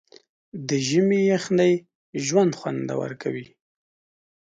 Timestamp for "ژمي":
0.87-1.21